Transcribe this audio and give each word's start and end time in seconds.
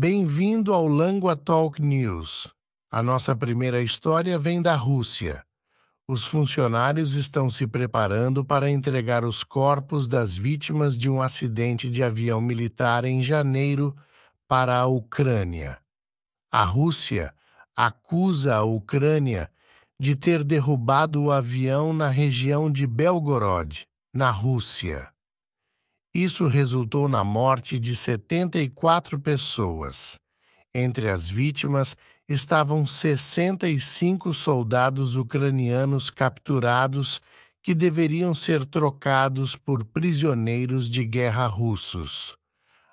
Bem-vindo 0.00 0.72
ao 0.72 0.86
Langua 0.86 1.34
Talk 1.34 1.82
News. 1.82 2.54
A 2.88 3.02
nossa 3.02 3.34
primeira 3.34 3.82
história 3.82 4.38
vem 4.38 4.62
da 4.62 4.76
Rússia. 4.76 5.42
Os 6.06 6.24
funcionários 6.24 7.16
estão 7.16 7.50
se 7.50 7.66
preparando 7.66 8.44
para 8.44 8.70
entregar 8.70 9.24
os 9.24 9.42
corpos 9.42 10.06
das 10.06 10.36
vítimas 10.36 10.96
de 10.96 11.10
um 11.10 11.20
acidente 11.20 11.90
de 11.90 12.00
avião 12.00 12.40
militar 12.40 13.04
em 13.04 13.20
janeiro 13.24 13.92
para 14.46 14.78
a 14.78 14.86
Ucrânia. 14.86 15.80
A 16.48 16.62
Rússia 16.62 17.34
acusa 17.74 18.54
a 18.54 18.62
Ucrânia 18.62 19.50
de 19.98 20.14
ter 20.14 20.44
derrubado 20.44 21.24
o 21.24 21.32
avião 21.32 21.92
na 21.92 22.08
região 22.08 22.70
de 22.70 22.86
Belgorod, 22.86 23.84
na 24.14 24.30
Rússia. 24.30 25.12
Isso 26.14 26.46
resultou 26.46 27.08
na 27.08 27.22
morte 27.22 27.78
de 27.78 27.94
74 27.94 29.20
pessoas. 29.20 30.18
Entre 30.74 31.08
as 31.08 31.28
vítimas 31.28 31.96
estavam 32.28 32.86
65 32.86 34.32
soldados 34.32 35.16
ucranianos 35.16 36.10
capturados 36.10 37.20
que 37.62 37.74
deveriam 37.74 38.32
ser 38.32 38.64
trocados 38.64 39.56
por 39.56 39.84
prisioneiros 39.84 40.88
de 40.88 41.04
guerra 41.04 41.46
russos. 41.46 42.36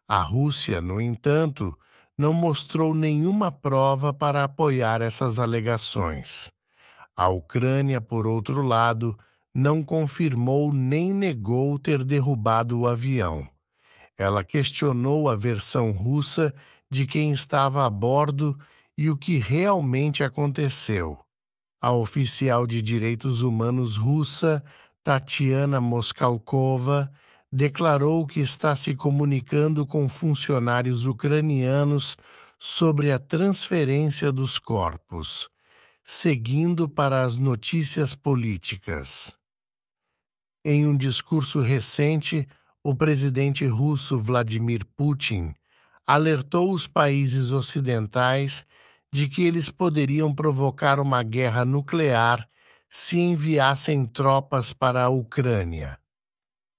A 0.07 0.21
Rússia, 0.21 0.81
no 0.81 0.99
entanto, 0.99 1.77
não 2.17 2.33
mostrou 2.33 2.93
nenhuma 2.93 3.51
prova 3.51 4.13
para 4.13 4.43
apoiar 4.43 5.01
essas 5.01 5.39
alegações. 5.39 6.51
A 7.15 7.29
Ucrânia, 7.29 7.99
por 8.01 8.27
outro 8.27 8.61
lado, 8.61 9.17
não 9.55 9.81
confirmou 9.81 10.73
nem 10.73 11.13
negou 11.13 11.79
ter 11.79 12.03
derrubado 12.03 12.81
o 12.81 12.87
avião. 12.87 13.47
Ela 14.17 14.43
questionou 14.43 15.29
a 15.29 15.35
versão 15.35 15.91
russa 15.91 16.53
de 16.91 17.07
quem 17.07 17.31
estava 17.31 17.85
a 17.85 17.89
bordo 17.89 18.59
e 18.97 19.09
o 19.09 19.15
que 19.15 19.37
realmente 19.37 20.25
aconteceu. 20.25 21.17
A 21.81 21.93
oficial 21.93 22.67
de 22.67 22.81
direitos 22.81 23.43
humanos 23.43 23.95
russa, 23.95 24.61
Tatiana 25.01 25.79
Moskalkova, 25.79 27.09
declarou 27.49 28.27
que 28.27 28.41
está 28.41 28.75
se 28.75 28.93
comunicando 28.93 29.85
com 29.85 30.09
funcionários 30.09 31.05
ucranianos 31.05 32.17
sobre 32.59 33.09
a 33.09 33.19
transferência 33.19 34.33
dos 34.33 34.59
corpos, 34.59 35.49
seguindo 36.03 36.89
para 36.89 37.23
as 37.23 37.37
notícias 37.37 38.15
políticas. 38.15 39.37
Em 40.67 40.87
um 40.87 40.97
discurso 40.97 41.61
recente, 41.61 42.47
o 42.83 42.95
presidente 42.95 43.67
russo 43.67 44.17
Vladimir 44.17 44.83
Putin 44.97 45.53
alertou 46.07 46.73
os 46.73 46.87
países 46.87 47.51
ocidentais 47.51 48.65
de 49.13 49.29
que 49.29 49.43
eles 49.43 49.69
poderiam 49.69 50.33
provocar 50.33 50.99
uma 50.99 51.21
guerra 51.21 51.63
nuclear 51.63 52.49
se 52.89 53.19
enviassem 53.19 54.07
tropas 54.07 54.73
para 54.73 55.03
a 55.03 55.09
Ucrânia. 55.09 55.99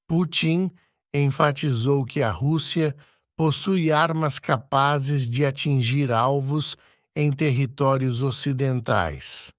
Putin 0.08 0.70
enfatizou 1.12 2.04
que 2.04 2.22
a 2.22 2.30
Rússia 2.30 2.94
possui 3.36 3.90
armas 3.90 4.38
capazes 4.38 5.28
de 5.28 5.44
atingir 5.44 6.12
alvos 6.12 6.76
em 7.14 7.30
territórios 7.32 8.22
ocidentais. 8.22 9.52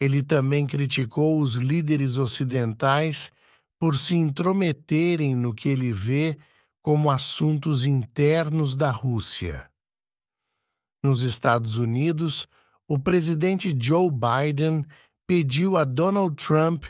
Ele 0.00 0.22
também 0.22 0.64
criticou 0.66 1.40
os 1.40 1.56
líderes 1.56 2.18
ocidentais 2.18 3.32
por 3.78 3.98
se 3.98 4.14
intrometerem 4.14 5.34
no 5.34 5.52
que 5.52 5.68
ele 5.68 5.92
vê 5.92 6.38
como 6.82 7.10
assuntos 7.10 7.84
internos 7.84 8.76
da 8.76 8.90
Rússia. 8.90 9.69
Nos 11.02 11.22
Estados 11.22 11.78
Unidos, 11.78 12.46
o 12.86 12.98
presidente 12.98 13.74
Joe 13.78 14.10
Biden 14.10 14.84
pediu 15.26 15.76
a 15.76 15.84
Donald 15.84 16.36
Trump 16.36 16.84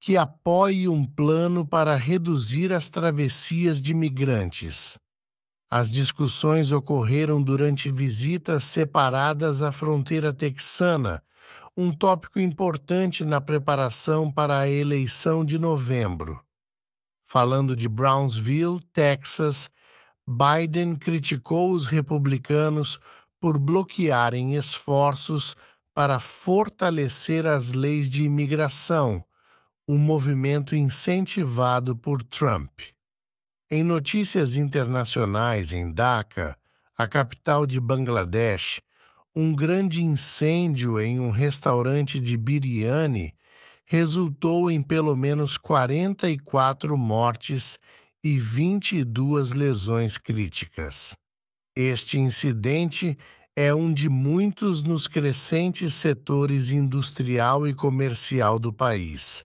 que 0.00 0.16
apoie 0.16 0.88
um 0.88 1.04
plano 1.04 1.64
para 1.64 1.94
reduzir 1.94 2.72
as 2.72 2.90
travessias 2.90 3.80
de 3.80 3.94
migrantes. 3.94 4.98
As 5.70 5.90
discussões 5.90 6.72
ocorreram 6.72 7.40
durante 7.40 7.88
visitas 7.88 8.64
separadas 8.64 9.62
à 9.62 9.70
fronteira 9.70 10.32
texana, 10.32 11.22
um 11.76 11.92
tópico 11.92 12.40
importante 12.40 13.24
na 13.24 13.40
preparação 13.40 14.30
para 14.30 14.58
a 14.58 14.68
eleição 14.68 15.44
de 15.44 15.56
novembro. 15.56 16.42
Falando 17.24 17.76
de 17.76 17.88
Brownsville, 17.88 18.80
Texas, 18.92 19.70
Biden 20.28 20.96
criticou 20.96 21.72
os 21.72 21.86
republicanos 21.86 22.98
por 23.42 23.58
bloquearem 23.58 24.54
esforços 24.54 25.56
para 25.92 26.20
fortalecer 26.20 27.44
as 27.44 27.72
leis 27.72 28.08
de 28.08 28.22
imigração, 28.22 29.24
um 29.88 29.98
movimento 29.98 30.76
incentivado 30.76 31.96
por 31.96 32.22
Trump. 32.22 32.82
Em 33.68 33.82
notícias 33.82 34.54
internacionais 34.54 35.72
em 35.72 35.90
Dhaka, 35.92 36.56
a 36.96 37.08
capital 37.08 37.66
de 37.66 37.80
Bangladesh, 37.80 38.80
um 39.34 39.52
grande 39.52 40.04
incêndio 40.04 41.00
em 41.00 41.18
um 41.18 41.30
restaurante 41.30 42.20
de 42.20 42.36
biryani 42.36 43.34
resultou 43.84 44.70
em 44.70 44.80
pelo 44.80 45.16
menos 45.16 45.58
44 45.58 46.96
mortes 46.96 47.76
e 48.22 48.38
22 48.38 49.50
lesões 49.50 50.16
críticas. 50.16 51.20
Este 51.74 52.18
incidente 52.18 53.16
é 53.56 53.74
um 53.74 53.94
de 53.94 54.06
muitos 54.06 54.84
nos 54.84 55.08
crescentes 55.08 55.94
setores 55.94 56.70
industrial 56.70 57.66
e 57.66 57.72
comercial 57.72 58.58
do 58.58 58.70
país, 58.70 59.42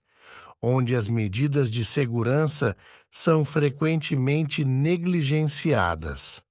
onde 0.62 0.94
as 0.94 1.08
medidas 1.08 1.70
de 1.70 1.86
segurança 1.86 2.76
são 3.10 3.46
frequentemente 3.46 4.62
negligenciadas. 4.62 6.42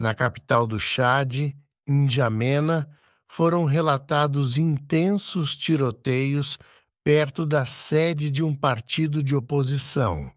Na 0.00 0.14
capital 0.14 0.64
do 0.64 0.78
Chad, 0.78 1.52
N'Djamena, 1.88 2.88
foram 3.28 3.64
relatados 3.64 4.56
intensos 4.56 5.56
tiroteios 5.56 6.56
perto 7.02 7.44
da 7.44 7.66
sede 7.66 8.30
de 8.30 8.44
um 8.44 8.54
partido 8.54 9.24
de 9.24 9.34
oposição, 9.34 10.30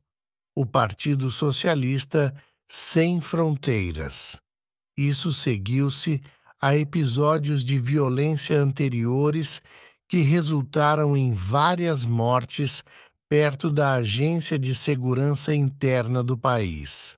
o 0.56 0.66
Partido 0.66 1.30
Socialista 1.30 2.34
Sem 2.68 3.22
Fronteiras. 3.22 4.42
Isso 5.00 5.32
seguiu-se 5.32 6.22
a 6.62 6.76
episódios 6.76 7.64
de 7.64 7.80
violência 7.80 8.60
anteriores 8.60 9.62
que 10.10 10.20
resultaram 10.20 11.16
em 11.16 11.34
várias 11.34 12.06
mortes 12.06 12.84
perto 13.30 13.72
da 13.72 13.94
Agência 13.94 14.60
de 14.60 14.76
Segurança 14.76 15.56
Interna 15.56 16.22
do 16.22 16.38
país. 16.38 17.18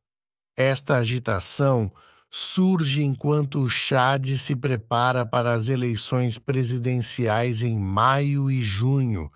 Esta 0.55 0.97
agitação 0.97 1.91
surge 2.29 3.01
enquanto 3.01 3.59
o 3.61 3.67
Chad 3.67 4.27
se 4.37 4.55
prepara 4.55 5.25
para 5.25 5.51
as 5.51 5.67
eleições 5.67 6.37
presidenciais 6.37 7.63
em 7.63 7.79
maio 7.79 8.51
e 8.51 8.61
junho, 8.61 9.27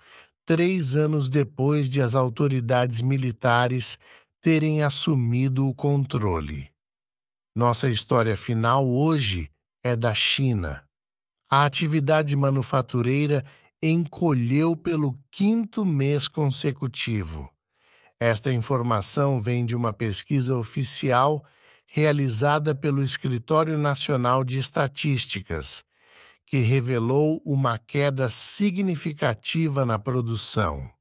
três 0.46 0.96
anos 0.96 1.30
depois 1.30 1.90
de 1.90 2.00
as 2.00 2.14
autoridades 2.14 3.02
militares 3.02 3.98
terem 4.40 4.84
assumido 4.84 5.68
o 5.68 5.74
controle. 5.74 6.75
Nossa 7.58 7.88
história 7.88 8.36
final 8.36 8.86
hoje 8.86 9.50
é 9.82 9.96
da 9.96 10.14
China. 10.14 10.84
A 11.50 11.64
atividade 11.64 12.36
manufatureira 12.36 13.46
encolheu 13.82 14.76
pelo 14.76 15.18
quinto 15.32 15.86
mês 15.86 16.28
consecutivo. 16.28 17.50
Esta 18.20 18.52
informação 18.52 19.40
vem 19.40 19.66
de 19.66 19.74
uma 19.74 19.94
pesquisa 19.94 20.54
oficial 20.58 21.46
realizada 21.88 22.76
pelo 22.76 23.02
Escritório 23.02 23.78
Nacional 23.78 24.44
de 24.44 24.60
Estatísticas, 24.60 25.82
que 26.46 26.58
revelou 26.58 27.42
uma 27.46 27.78
queda 27.78 28.30
significativa 28.30 29.86
na 29.86 29.98
produção. 29.98 30.92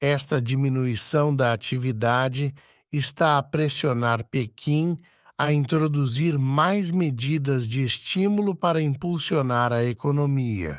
Esta 0.00 0.40
diminuição 0.40 1.36
da 1.36 1.52
atividade 1.52 2.54
está 2.90 3.36
a 3.36 3.42
pressionar 3.42 4.24
Pequim 4.24 4.98
a 5.40 5.54
introduzir 5.54 6.38
mais 6.38 6.90
medidas 6.90 7.66
de 7.66 7.82
estímulo 7.82 8.54
para 8.54 8.82
impulsionar 8.82 9.72
a 9.72 9.82
economia. 9.82 10.78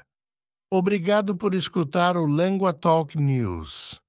Obrigado 0.72 1.36
por 1.36 1.56
escutar 1.56 2.16
o 2.16 2.28
Lengua 2.28 2.72
Talk 2.72 3.18
News. 3.18 4.01